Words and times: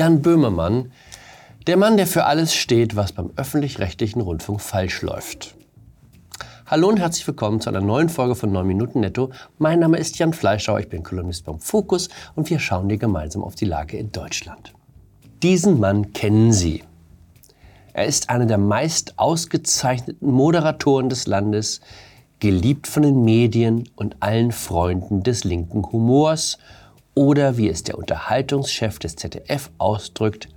Jan 0.00 0.22
Böhmermann, 0.22 0.92
der 1.66 1.76
Mann, 1.76 1.98
der 1.98 2.06
für 2.06 2.24
alles 2.24 2.54
steht, 2.54 2.96
was 2.96 3.12
beim 3.12 3.32
öffentlich-rechtlichen 3.36 4.22
Rundfunk 4.22 4.62
falsch 4.62 5.02
läuft. 5.02 5.56
Hallo 6.64 6.88
und 6.88 6.98
herzlich 6.98 7.26
willkommen 7.26 7.60
zu 7.60 7.68
einer 7.68 7.82
neuen 7.82 8.08
Folge 8.08 8.34
von 8.34 8.50
9 8.50 8.66
Minuten 8.66 9.00
Netto. 9.00 9.30
Mein 9.58 9.78
Name 9.78 9.98
ist 9.98 10.18
Jan 10.18 10.32
Fleischauer, 10.32 10.80
ich 10.80 10.88
bin 10.88 11.02
Kolumnist 11.02 11.44
beim 11.44 11.60
Fokus 11.60 12.08
und 12.34 12.48
wir 12.48 12.58
schauen 12.58 12.88
hier 12.88 12.96
gemeinsam 12.96 13.44
auf 13.44 13.56
die 13.56 13.66
Lage 13.66 13.98
in 13.98 14.10
Deutschland. 14.10 14.72
Diesen 15.42 15.78
Mann 15.78 16.14
kennen 16.14 16.54
Sie. 16.54 16.82
Er 17.92 18.06
ist 18.06 18.30
einer 18.30 18.46
der 18.46 18.56
meist 18.56 19.18
ausgezeichneten 19.18 20.30
Moderatoren 20.30 21.10
des 21.10 21.26
Landes, 21.26 21.82
geliebt 22.38 22.86
von 22.86 23.02
den 23.02 23.22
Medien 23.22 23.86
und 23.96 24.16
allen 24.20 24.52
Freunden 24.52 25.22
des 25.22 25.44
linken 25.44 25.84
Humors 25.92 26.56
oder 27.14 27.56
wie 27.56 27.68
es 27.68 27.82
der 27.82 27.98
Unterhaltungschef 27.98 28.98
des 28.98 29.16
ZDF 29.16 29.70
ausdrückt, 29.78 30.48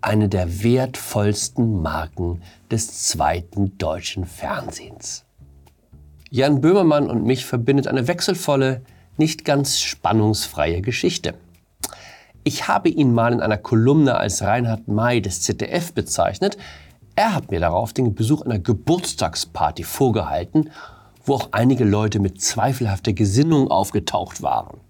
eine 0.00 0.28
der 0.28 0.62
wertvollsten 0.62 1.80
Marken 1.80 2.42
des 2.70 3.06
zweiten 3.06 3.78
deutschen 3.78 4.26
Fernsehens. 4.26 5.24
Jan 6.30 6.60
Böhmermann 6.60 7.08
und 7.08 7.24
mich 7.24 7.46
verbindet 7.46 7.86
eine 7.86 8.06
wechselvolle, 8.06 8.82
nicht 9.16 9.44
ganz 9.44 9.80
spannungsfreie 9.80 10.82
Geschichte. 10.82 11.34
Ich 12.42 12.68
habe 12.68 12.90
ihn 12.90 13.14
mal 13.14 13.32
in 13.32 13.40
einer 13.40 13.56
Kolumne 13.56 14.16
als 14.16 14.42
Reinhard 14.42 14.86
May 14.88 15.22
des 15.22 15.40
ZDF 15.40 15.94
bezeichnet. 15.94 16.58
Er 17.16 17.34
hat 17.34 17.50
mir 17.50 17.60
darauf 17.60 17.94
den 17.94 18.14
Besuch 18.14 18.42
einer 18.42 18.58
Geburtstagsparty 18.58 19.84
vorgehalten, 19.84 20.70
wo 21.24 21.34
auch 21.34 21.48
einige 21.52 21.84
Leute 21.84 22.20
mit 22.20 22.42
zweifelhafter 22.42 23.14
Gesinnung 23.14 23.70
aufgetaucht 23.70 24.42
waren. 24.42 24.80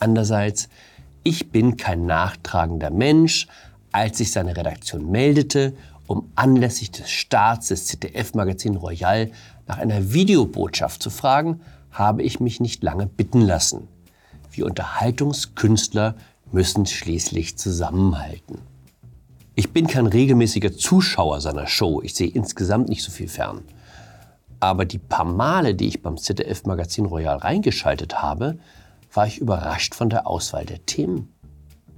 Andererseits, 0.00 0.68
ich 1.22 1.50
bin 1.50 1.76
kein 1.76 2.06
nachtragender 2.06 2.90
Mensch. 2.90 3.46
Als 3.92 4.18
sich 4.18 4.32
seine 4.32 4.56
Redaktion 4.56 5.10
meldete, 5.10 5.74
um 6.06 6.30
anlässlich 6.34 6.90
des 6.90 7.10
Starts 7.10 7.68
des 7.68 7.86
ZDF-Magazin 7.86 8.76
Royal 8.76 9.30
nach 9.66 9.78
einer 9.78 10.12
Videobotschaft 10.12 11.02
zu 11.02 11.10
fragen, 11.10 11.60
habe 11.90 12.22
ich 12.22 12.40
mich 12.40 12.60
nicht 12.60 12.82
lange 12.82 13.06
bitten 13.06 13.40
lassen. 13.40 13.88
Wir 14.50 14.66
Unterhaltungskünstler 14.66 16.16
müssen 16.52 16.86
schließlich 16.86 17.56
zusammenhalten. 17.56 18.58
Ich 19.54 19.72
bin 19.72 19.86
kein 19.86 20.06
regelmäßiger 20.06 20.76
Zuschauer 20.76 21.40
seiner 21.40 21.66
Show. 21.66 22.02
Ich 22.02 22.14
sehe 22.14 22.28
insgesamt 22.28 22.88
nicht 22.88 23.02
so 23.02 23.12
viel 23.12 23.28
fern. 23.28 23.62
Aber 24.58 24.84
die 24.84 24.98
paar 24.98 25.24
Male, 25.24 25.74
die 25.74 25.88
ich 25.88 26.02
beim 26.02 26.16
ZDF-Magazin 26.16 27.06
Royal 27.06 27.36
reingeschaltet 27.36 28.20
habe, 28.20 28.58
war 29.14 29.26
ich 29.26 29.38
überrascht 29.38 29.94
von 29.94 30.10
der 30.10 30.26
Auswahl 30.26 30.66
der 30.66 30.84
Themen. 30.86 31.32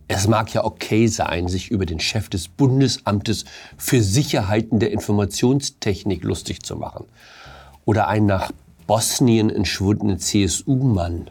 Es 0.08 0.28
mag 0.28 0.52
ja 0.54 0.64
okay 0.64 1.08
sein, 1.08 1.48
sich 1.48 1.70
über 1.70 1.84
den 1.84 1.98
Chef 1.98 2.28
des 2.28 2.46
Bundesamtes 2.46 3.44
für 3.76 4.02
Sicherheiten 4.02 4.78
der 4.78 4.92
Informationstechnik 4.92 6.22
lustig 6.22 6.62
zu 6.62 6.76
machen. 6.76 7.06
Oder 7.84 8.06
einen 8.06 8.26
nach 8.26 8.52
Bosnien 8.86 9.50
entschwundenen 9.50 10.20
CSU-Mann. 10.20 11.30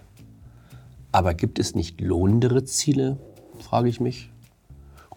Aber 1.13 1.33
gibt 1.33 1.57
es 1.57 1.73
nicht 1.73 2.01
lohnendere 2.01 2.65
Ziele, 2.65 3.17
frage 3.59 3.87
ich 3.87 4.01
mich. 4.01 4.29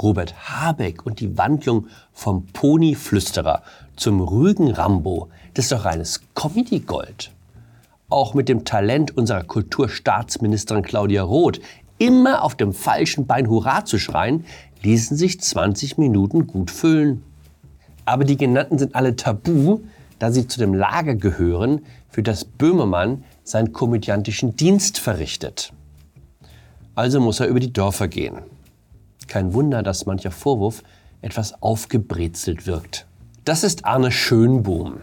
Robert 0.00 0.48
Habeck 0.48 1.04
und 1.04 1.18
die 1.18 1.36
Wandlung 1.36 1.88
vom 2.12 2.46
Ponyflüsterer 2.46 3.64
zum 3.96 4.20
ruhigen 4.20 4.70
Rambo, 4.70 5.28
das 5.54 5.64
ist 5.64 5.72
doch 5.72 5.84
reines 5.84 6.20
Comedy-Gold 6.36 7.32
auch 8.08 8.34
mit 8.34 8.48
dem 8.48 8.64
Talent 8.64 9.16
unserer 9.16 9.44
Kulturstaatsministerin 9.44 10.82
Claudia 10.82 11.22
Roth, 11.22 11.60
immer 11.98 12.42
auf 12.42 12.54
dem 12.54 12.72
falschen 12.72 13.26
Bein 13.26 13.48
Hurra 13.48 13.84
zu 13.84 13.98
schreien, 13.98 14.44
ließen 14.82 15.16
sich 15.16 15.40
20 15.40 15.98
Minuten 15.98 16.46
gut 16.46 16.70
füllen. 16.70 17.22
Aber 18.04 18.24
die 18.24 18.36
genannten 18.36 18.78
sind 18.78 18.94
alle 18.94 19.16
tabu, 19.16 19.80
da 20.18 20.32
sie 20.32 20.46
zu 20.46 20.58
dem 20.58 20.74
Lager 20.74 21.14
gehören, 21.14 21.82
für 22.08 22.22
das 22.22 22.44
Böhmermann 22.44 23.24
seinen 23.44 23.72
komödiantischen 23.72 24.56
Dienst 24.56 24.98
verrichtet. 24.98 25.72
Also 26.94 27.20
muss 27.20 27.40
er 27.40 27.48
über 27.48 27.60
die 27.60 27.72
Dörfer 27.72 28.08
gehen. 28.08 28.38
Kein 29.26 29.52
Wunder, 29.52 29.82
dass 29.82 30.06
mancher 30.06 30.30
Vorwurf 30.30 30.82
etwas 31.20 31.62
aufgebrezelt 31.62 32.66
wirkt. 32.66 33.06
Das 33.44 33.62
ist 33.62 33.84
Arne 33.84 34.10
Schönbohm. 34.10 34.98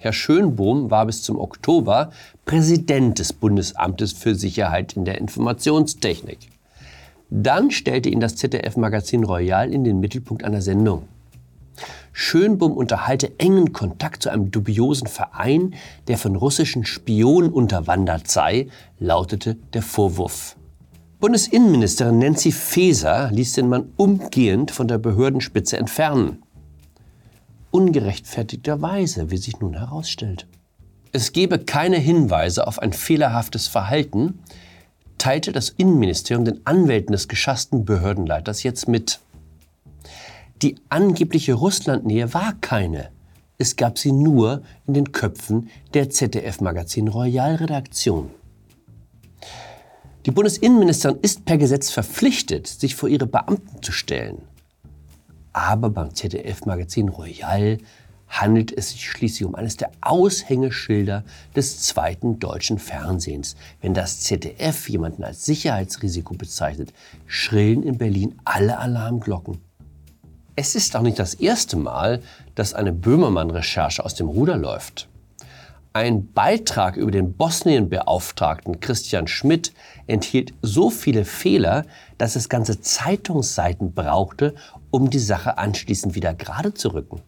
Herr 0.00 0.12
Schönbohm 0.12 0.90
war 0.90 1.06
bis 1.06 1.22
zum 1.22 1.38
Oktober 1.38 2.10
Präsident 2.44 3.18
des 3.18 3.32
Bundesamtes 3.32 4.12
für 4.12 4.34
Sicherheit 4.34 4.94
in 4.94 5.04
der 5.04 5.18
Informationstechnik. 5.18 6.38
Dann 7.30 7.70
stellte 7.70 8.08
ihn 8.08 8.20
das 8.20 8.36
ZDF-Magazin 8.36 9.24
Royal 9.24 9.72
in 9.72 9.84
den 9.84 10.00
Mittelpunkt 10.00 10.44
einer 10.44 10.62
Sendung. 10.62 11.08
Schönbohm 12.12 12.72
unterhalte 12.72 13.38
engen 13.38 13.72
Kontakt 13.72 14.22
zu 14.22 14.30
einem 14.30 14.50
dubiosen 14.50 15.06
Verein, 15.06 15.74
der 16.08 16.18
von 16.18 16.36
russischen 16.36 16.84
Spionen 16.84 17.52
unterwandert 17.52 18.28
sei, 18.28 18.68
lautete 18.98 19.56
der 19.72 19.82
Vorwurf. 19.82 20.56
Bundesinnenministerin 21.20 22.18
Nancy 22.18 22.52
Faeser 22.52 23.30
ließ 23.32 23.54
den 23.54 23.68
Mann 23.68 23.92
umgehend 23.96 24.70
von 24.70 24.88
der 24.88 24.98
Behördenspitze 24.98 25.76
entfernen 25.76 26.42
ungerechtfertigterweise, 27.70 29.30
wie 29.30 29.36
sich 29.36 29.60
nun 29.60 29.74
herausstellt. 29.74 30.46
Es 31.12 31.32
gebe 31.32 31.58
keine 31.58 31.96
Hinweise 31.98 32.66
auf 32.66 32.78
ein 32.78 32.92
fehlerhaftes 32.92 33.66
Verhalten, 33.66 34.40
teilte 35.16 35.52
das 35.52 35.70
Innenministerium 35.70 36.44
den 36.44 36.66
Anwälten 36.66 37.12
des 37.12 37.28
geschassten 37.28 37.84
Behördenleiters 37.84 38.62
jetzt 38.62 38.88
mit. 38.88 39.20
Die 40.62 40.76
angebliche 40.88 41.54
Russlandnähe 41.54 42.34
war 42.34 42.54
keine. 42.60 43.10
Es 43.58 43.76
gab 43.76 43.98
sie 43.98 44.12
nur 44.12 44.62
in 44.86 44.94
den 44.94 45.12
Köpfen 45.12 45.70
der 45.94 46.10
ZDF-Magazin 46.10 47.08
Royal-Redaktion. 47.08 48.30
Die 50.26 50.30
Bundesinnenministerin 50.30 51.18
ist 51.22 51.44
per 51.44 51.58
Gesetz 51.58 51.90
verpflichtet, 51.90 52.66
sich 52.66 52.94
vor 52.94 53.08
ihre 53.08 53.26
Beamten 53.26 53.82
zu 53.82 53.92
stellen. 53.92 54.42
Aber 55.58 55.90
beim 55.90 56.14
ZDF-Magazin 56.14 57.08
Royal 57.08 57.78
handelt 58.28 58.70
es 58.70 58.90
sich 58.90 59.10
schließlich 59.10 59.44
um 59.44 59.56
eines 59.56 59.76
der 59.76 59.90
Aushängeschilder 60.02 61.24
des 61.56 61.82
zweiten 61.82 62.38
deutschen 62.38 62.78
Fernsehens. 62.78 63.56
Wenn 63.80 63.92
das 63.92 64.20
ZDF 64.20 64.88
jemanden 64.88 65.24
als 65.24 65.44
Sicherheitsrisiko 65.46 66.34
bezeichnet, 66.34 66.92
schrillen 67.26 67.82
in 67.82 67.98
Berlin 67.98 68.36
alle 68.44 68.78
Alarmglocken. 68.78 69.60
Es 70.54 70.76
ist 70.76 70.94
auch 70.94 71.02
nicht 71.02 71.18
das 71.18 71.34
erste 71.34 71.76
Mal, 71.76 72.22
dass 72.54 72.72
eine 72.72 72.92
Böhmermann-Recherche 72.92 74.04
aus 74.04 74.14
dem 74.14 74.28
Ruder 74.28 74.56
läuft. 74.56 75.08
Ein 75.92 76.32
Beitrag 76.32 76.96
über 76.96 77.10
den 77.10 77.32
Bosnien-Beauftragten 77.32 78.78
Christian 78.78 79.26
Schmidt 79.26 79.72
enthielt 80.06 80.54
so 80.62 80.90
viele 80.90 81.24
Fehler, 81.24 81.84
dass 82.18 82.36
es 82.36 82.48
ganze 82.48 82.80
Zeitungsseiten 82.80 83.94
brauchte, 83.94 84.54
um 84.90 85.10
die 85.10 85.18
Sache 85.18 85.58
anschließend 85.58 86.14
wieder 86.14 86.34
gerade 86.34 86.74
zu 86.74 86.94
rücken. 86.94 87.22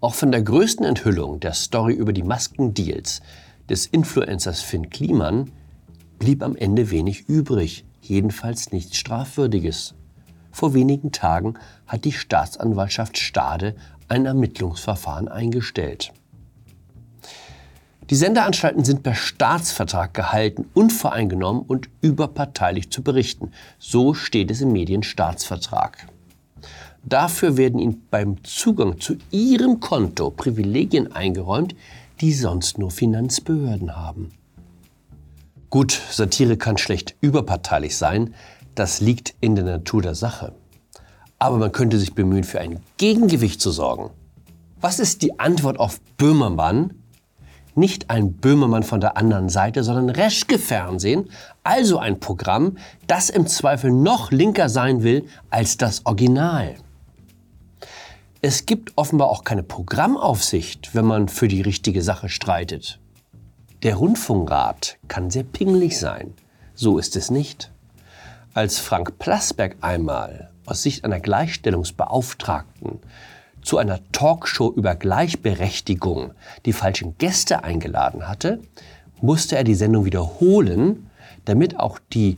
Auch 0.00 0.14
von 0.14 0.30
der 0.30 0.42
größten 0.42 0.84
Enthüllung 0.84 1.40
der 1.40 1.54
Story 1.54 1.94
über 1.94 2.12
die 2.12 2.22
Maskendeals 2.22 3.22
des 3.68 3.86
Influencers 3.86 4.60
Finn 4.60 4.90
Kliman 4.90 5.50
blieb 6.18 6.42
am 6.42 6.54
Ende 6.54 6.90
wenig 6.90 7.28
übrig, 7.28 7.84
jedenfalls 8.00 8.72
nichts 8.72 8.96
Strafwürdiges. 8.96 9.94
Vor 10.52 10.74
wenigen 10.74 11.12
Tagen 11.12 11.54
hat 11.86 12.04
die 12.04 12.12
Staatsanwaltschaft 12.12 13.18
Stade 13.18 13.74
ein 14.08 14.26
Ermittlungsverfahren 14.26 15.28
eingestellt. 15.28 16.12
Die 18.08 18.14
Sendeanstalten 18.14 18.84
sind 18.84 19.02
per 19.02 19.16
Staatsvertrag 19.16 20.14
gehalten, 20.14 20.66
unvoreingenommen 20.74 21.62
und 21.62 21.88
überparteilich 22.02 22.90
zu 22.90 23.02
berichten. 23.02 23.50
So 23.80 24.14
steht 24.14 24.52
es 24.52 24.60
im 24.60 24.70
Medienstaatsvertrag. 24.70 26.06
Dafür 27.08 27.56
werden 27.56 27.78
ihnen 27.78 28.02
beim 28.10 28.42
Zugang 28.42 29.00
zu 29.00 29.14
ihrem 29.30 29.78
Konto 29.78 30.30
Privilegien 30.30 31.12
eingeräumt, 31.12 31.76
die 32.20 32.32
sonst 32.32 32.78
nur 32.78 32.90
Finanzbehörden 32.90 33.96
haben. 33.96 34.30
Gut, 35.70 36.00
Satire 36.10 36.56
kann 36.56 36.78
schlecht 36.78 37.14
überparteilich 37.20 37.96
sein, 37.96 38.34
das 38.74 39.00
liegt 39.00 39.34
in 39.40 39.54
der 39.54 39.64
Natur 39.64 40.02
der 40.02 40.16
Sache. 40.16 40.52
Aber 41.38 41.58
man 41.58 41.70
könnte 41.70 41.98
sich 41.98 42.14
bemühen, 42.14 42.42
für 42.42 42.60
ein 42.60 42.80
Gegengewicht 42.96 43.60
zu 43.60 43.70
sorgen. 43.70 44.10
Was 44.80 44.98
ist 44.98 45.22
die 45.22 45.38
Antwort 45.38 45.78
auf 45.78 46.00
Böhmermann? 46.16 46.94
Nicht 47.76 48.10
ein 48.10 48.32
Böhmermann 48.32 48.82
von 48.82 49.00
der 49.00 49.16
anderen 49.16 49.48
Seite, 49.48 49.84
sondern 49.84 50.10
Reschke 50.10 50.58
Fernsehen, 50.58 51.28
also 51.62 51.98
ein 51.98 52.18
Programm, 52.18 52.78
das 53.06 53.30
im 53.30 53.46
Zweifel 53.46 53.92
noch 53.92 54.32
linker 54.32 54.68
sein 54.68 55.04
will 55.04 55.26
als 55.50 55.76
das 55.76 56.04
Original. 56.04 56.74
Es 58.42 58.66
gibt 58.66 58.92
offenbar 58.96 59.28
auch 59.30 59.44
keine 59.44 59.62
Programmaufsicht, 59.62 60.94
wenn 60.94 61.06
man 61.06 61.28
für 61.28 61.48
die 61.48 61.62
richtige 61.62 62.02
Sache 62.02 62.28
streitet. 62.28 63.00
Der 63.82 63.96
Rundfunkrat 63.96 64.98
kann 65.08 65.30
sehr 65.30 65.42
pingelig 65.42 65.98
sein. 65.98 66.34
So 66.74 66.98
ist 66.98 67.16
es 67.16 67.30
nicht. 67.30 67.72
Als 68.52 68.78
Frank 68.78 69.18
Plasberg 69.18 69.76
einmal 69.80 70.50
aus 70.66 70.82
Sicht 70.82 71.04
einer 71.04 71.20
Gleichstellungsbeauftragten 71.20 73.00
zu 73.62 73.78
einer 73.78 74.00
Talkshow 74.12 74.72
über 74.72 74.94
Gleichberechtigung 74.94 76.32
die 76.66 76.72
falschen 76.72 77.16
Gäste 77.18 77.64
eingeladen 77.64 78.28
hatte, 78.28 78.60
musste 79.20 79.56
er 79.56 79.64
die 79.64 79.74
Sendung 79.74 80.04
wiederholen, 80.04 81.10
damit 81.46 81.80
auch 81.80 81.98
die 82.12 82.36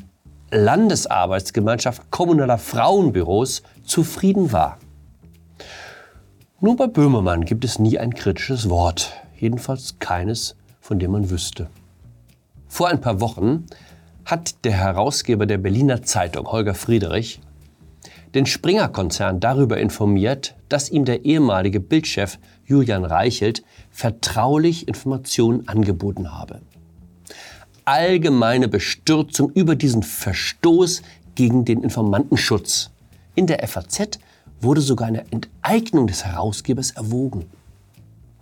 Landesarbeitsgemeinschaft 0.50 2.10
kommunaler 2.10 2.58
Frauenbüros 2.58 3.62
zufrieden 3.84 4.52
war. 4.52 4.78
Nur 6.60 6.75
bei 6.75 6.88
Böhmermann 6.88 7.44
gibt 7.44 7.64
es 7.64 7.78
nie 7.78 8.00
ein 8.00 8.12
kritisches 8.12 8.69
Wort, 8.69 9.12
jedenfalls 9.38 10.00
keines, 10.00 10.56
von 10.81 10.99
dem 10.99 11.12
man 11.12 11.31
wüsste. 11.31 11.70
Vor 12.66 12.88
ein 12.88 13.00
paar 13.00 13.20
Wochen 13.20 13.66
hat 14.25 14.64
der 14.64 14.72
Herausgeber 14.72 15.46
der 15.46 15.58
Berliner 15.58 16.02
Zeitung, 16.02 16.49
Holger 16.50 16.75
Friedrich, 16.75 17.38
den 18.34 18.44
Springer-Konzern 18.44 19.38
darüber 19.38 19.78
informiert, 19.78 20.56
dass 20.69 20.90
ihm 20.90 21.05
der 21.05 21.25
ehemalige 21.25 21.78
Bildchef 21.78 22.40
Julian 22.64 23.05
Reichelt 23.05 23.62
vertraulich 23.93 24.88
Informationen 24.88 25.69
angeboten 25.69 26.37
habe. 26.37 26.60
Allgemeine 27.84 28.66
Bestürzung 28.66 29.52
über 29.52 29.76
diesen 29.76 30.02
Verstoß 30.02 31.02
gegen 31.37 31.64
den 31.64 31.84
Informantenschutz. 31.84 32.90
In 33.37 33.46
der 33.46 33.64
FAZ 33.69 34.19
wurde 34.60 34.81
sogar 34.81 35.08
eine 35.08 35.25
Enteignung 35.31 36.06
des 36.06 36.25
Herausgebers 36.25 36.93
erwogen. 36.93 37.46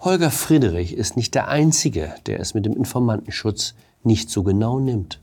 Holger 0.01 0.31
Friedrich 0.31 0.95
ist 0.95 1.17
nicht 1.17 1.35
der 1.35 1.49
Einzige, 1.49 2.15
der 2.27 2.41
es 2.41 2.55
mit 2.55 2.67
dem 2.67 2.75
Informantenschutz 2.75 3.75
nicht 4.05 4.31
so 4.31 4.43
genau 4.43 4.79
nimmt. 4.79 5.21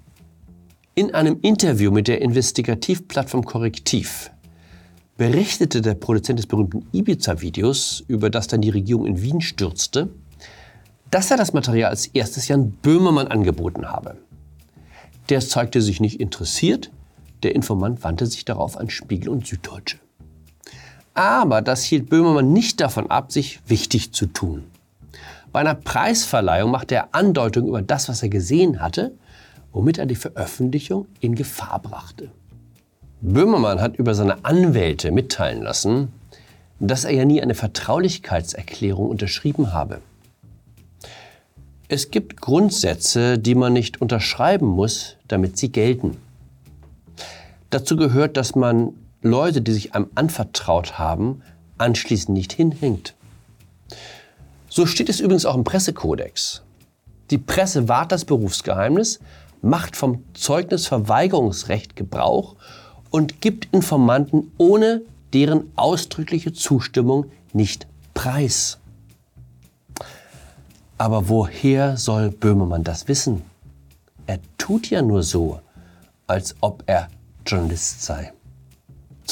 In 0.96 1.16
einem 1.16 1.40
Interview 1.42 1.92
mit 1.92 2.08
der 2.08 2.22
Investigativplattform 2.22 3.46
Korrektiv 3.46 4.32
berichtete 5.18 5.82
der 5.82 5.94
Produzent 5.94 6.40
des 6.40 6.48
berühmten 6.48 6.86
Ibiza-Videos, 6.92 8.04
über 8.08 8.30
das 8.30 8.48
dann 8.48 8.62
die 8.62 8.70
Regierung 8.70 9.06
in 9.06 9.22
Wien 9.22 9.42
stürzte, 9.42 10.10
dass 11.10 11.32
er 11.32 11.38
das 11.38 11.54
Material 11.54 11.92
als 11.92 12.08
erstes 12.08 12.48
Jan 12.48 12.72
Böhmermann 12.72 13.28
angeboten 13.28 13.86
habe. 13.86 14.18
Der 15.30 15.40
zeigte 15.40 15.82
sich 15.82 16.00
nicht 16.00 16.20
interessiert, 16.20 16.92
der 17.44 17.56
Informant 17.56 18.04
wandte 18.04 18.26
sich 18.26 18.46
darauf 18.46 18.78
an 18.78 18.90
Spiegel 18.90 19.30
und 19.30 19.46
Süddeutsche. 19.46 20.03
Aber 21.14 21.62
das 21.62 21.84
hielt 21.84 22.10
Böhmermann 22.10 22.54
nicht 22.54 22.82
davon 22.82 23.10
ab, 23.10 23.32
sich 23.32 23.60
wichtig 23.68 24.14
zu 24.14 24.26
tun. 24.26 24.64
Bei 25.52 25.60
einer 25.60 25.76
Preisverleihung 25.76 26.72
machte 26.72 26.96
er 26.96 27.10
Andeutungen 27.14 27.70
über 27.70 27.82
das, 27.84 28.10
was 28.10 28.24
er 28.24 28.30
gesehen 28.30 28.82
hatte, 28.82 29.14
womit 29.72 30.00
er 30.00 30.08
die 30.08 30.16
Veröffentlichung 30.16 31.08
in 31.20 31.36
Gefahr 31.36 31.80
brachte. 31.80 32.32
Böhmermann 33.22 33.80
hat 33.80 33.98
über 33.98 34.16
seine 34.16 34.44
Anwälte 34.44 35.12
mitteilen 35.12 35.62
lassen, 35.62 36.12
dass 36.80 37.06
er 37.06 37.12
ja 37.12 37.26
nie 37.26 37.42
eine 37.42 37.56
Vertraulichkeitserklärung 37.56 39.08
unterschrieben 39.08 39.72
habe. 39.72 40.02
Es 41.88 42.10
gibt 42.10 42.42
Grundsätze, 42.42 43.38
die 43.38 43.56
man 43.56 43.74
nicht 43.74 44.02
unterschreiben 44.02 44.68
muss, 44.68 45.18
damit 45.28 45.58
sie 45.58 45.72
gelten. 45.72 46.18
Dazu 47.70 47.96
gehört, 47.96 48.36
dass 48.36 48.56
man 48.56 48.94
Leute, 49.24 49.62
die 49.62 49.72
sich 49.72 49.96
einem 49.96 50.10
anvertraut 50.16 51.00
haben, 51.00 51.42
anschließend 51.78 52.38
nicht 52.38 52.54
hinhängt. 52.54 53.16
So 54.70 54.86
steht 54.86 55.10
es 55.10 55.22
übrigens 55.22 55.46
auch 55.46 55.56
im 55.56 55.64
Pressekodex. 55.64 56.62
Die 57.30 57.38
Presse 57.38 57.88
wahrt 57.88 58.12
das 58.12 58.26
Berufsgeheimnis, 58.26 59.20
macht 59.62 59.96
vom 59.96 60.24
Zeugnisverweigerungsrecht 60.34 61.96
Gebrauch 61.96 62.58
und 63.12 63.40
gibt 63.40 63.74
Informanten 63.74 64.52
ohne 64.58 65.02
deren 65.32 65.72
ausdrückliche 65.78 66.52
Zustimmung 66.52 67.32
nicht 67.54 67.88
preis. 68.14 68.78
Aber 70.98 71.30
woher 71.30 71.96
soll 71.96 72.30
Böhmermann 72.30 72.84
das 72.84 73.08
wissen? 73.08 73.42
Er 74.28 74.40
tut 74.58 74.90
ja 74.90 75.02
nur 75.02 75.24
so, 75.24 75.62
als 76.28 76.56
ob 76.60 76.84
er 76.88 77.08
Journalist 77.46 78.04
sei. 78.04 78.34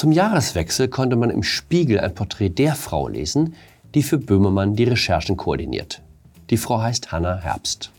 Zum 0.02 0.10
Jahreswechsel 0.10 0.88
konnte 0.88 1.14
man 1.14 1.30
im 1.30 1.44
Spiegel 1.44 2.00
ein 2.00 2.12
Porträt 2.12 2.48
der 2.48 2.74
Frau 2.74 3.06
lesen, 3.06 3.54
die 3.94 4.02
für 4.02 4.18
Böhmermann 4.18 4.74
die 4.74 4.82
Recherchen 4.82 5.36
koordiniert. 5.36 6.02
Die 6.50 6.56
Frau 6.56 6.82
heißt 6.82 7.12
Hanna 7.12 7.36
Herbst. 7.36 7.92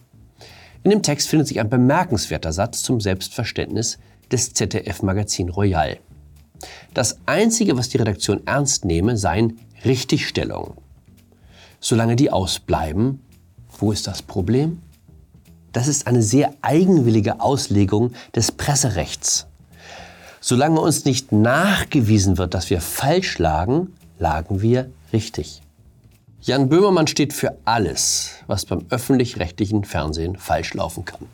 In 0.84 0.92
dem 0.92 1.02
Text 1.02 1.30
findet 1.30 1.48
sich 1.48 1.62
ein 1.62 1.70
bemerkenswerter 1.70 2.52
Satz 2.52 2.84
zum 2.84 3.00
Selbstverständnis 3.00 4.00
des 4.30 4.54
ZDF-Magazin 4.54 5.48
Royal. 5.48 5.98
Das 6.94 7.20
Einzige, 7.26 7.78
was 7.78 7.88
die 7.88 8.00
Redaktion 8.00 8.42
ernst 8.46 8.84
nehme, 8.84 9.16
seien 9.16 9.60
Richtigstellungen. 9.86 10.74
Solange 11.80 12.18
die 12.18 12.32
ausbleiben, 12.32 13.22
wo 13.80 13.94
ist 13.94 14.08
das 14.08 14.22
Problem? 14.22 14.82
Das 15.72 15.88
ist 15.88 16.06
eine 16.06 16.22
sehr 16.22 16.54
eigenwillige 16.62 17.40
Auslegung 17.40 18.12
des 18.36 18.52
Presserechts. 18.52 19.48
Solange 20.46 20.82
uns 20.82 21.06
nicht 21.06 21.32
nachgewiesen 21.32 22.38
wird, 22.38 22.54
dass 22.54 22.70
wir 22.70 22.82
falsch 22.82 23.40
lagen, 23.40 23.94
lagen 24.20 24.62
wir 24.62 24.90
richtig. 25.14 25.62
Jan 26.42 26.68
Böhmermann 26.68 27.08
steht 27.08 27.32
für 27.32 27.58
alles, 27.64 28.32
was 28.48 28.66
beim 28.66 28.86
öffentlich-rechtlichen 28.90 29.86
Fernsehen 29.86 30.36
falsch 30.36 30.74
laufen 30.74 31.06
kann 31.06 31.28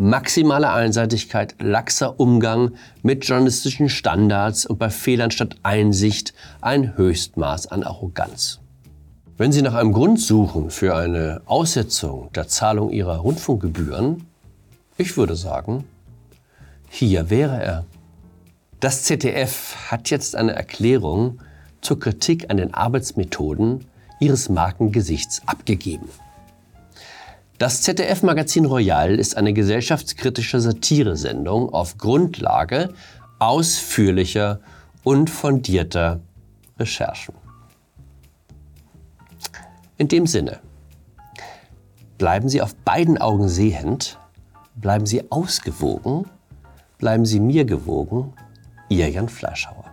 maximale 0.00 0.72
Einseitigkeit, 0.72 1.56
laxer 1.58 2.18
Umgang 2.18 2.72
mit 3.02 3.26
journalistischen 3.26 3.90
Standards 3.90 4.64
und 4.64 4.78
bei 4.78 4.88
Fehlern 4.88 5.30
statt 5.30 5.56
Einsicht 5.62 6.32
ein 6.62 6.96
Höchstmaß 6.96 7.66
an 7.66 7.82
Arroganz. 7.82 8.60
Wenn 9.36 9.52
Sie 9.52 9.60
nach 9.60 9.74
einem 9.74 9.92
Grund 9.92 10.18
suchen 10.18 10.70
für 10.70 10.96
eine 10.96 11.42
Aussetzung 11.44 12.32
der 12.32 12.48
Zahlung 12.48 12.90
Ihrer 12.90 13.18
Rundfunkgebühren, 13.18 14.26
ich 14.96 15.18
würde 15.18 15.36
sagen, 15.36 15.84
hier 16.88 17.28
wäre 17.28 17.62
er. 17.62 17.84
Das 18.80 19.02
ZDF 19.02 19.76
hat 19.90 20.08
jetzt 20.08 20.34
eine 20.34 20.52
Erklärung 20.52 21.38
zur 21.82 22.00
Kritik 22.00 22.50
an 22.50 22.56
den 22.56 22.72
Arbeitsmethoden 22.72 23.84
ihres 24.20 24.48
Markengesichts 24.48 25.42
abgegeben. 25.44 26.08
Das 27.58 27.82
ZDF-Magazin 27.82 28.64
Royal 28.64 29.18
ist 29.18 29.36
eine 29.36 29.52
gesellschaftskritische 29.52 30.60
Satiresendung 30.60 31.74
auf 31.74 31.98
Grundlage 31.98 32.94
ausführlicher 33.38 34.60
und 35.04 35.28
fundierter 35.28 36.20
Recherchen. 36.78 37.34
In 39.98 40.08
dem 40.08 40.26
Sinne, 40.26 40.60
bleiben 42.16 42.48
Sie 42.48 42.62
auf 42.62 42.74
beiden 42.76 43.18
Augen 43.18 43.50
sehend, 43.50 44.18
bleiben 44.74 45.04
Sie 45.04 45.30
ausgewogen, 45.30 46.24
bleiben 46.96 47.26
Sie 47.26 47.40
mir 47.40 47.66
gewogen, 47.66 48.32
Ihr 48.90 49.08
Jan 49.08 49.28
Fleischhauer. 49.28 49.84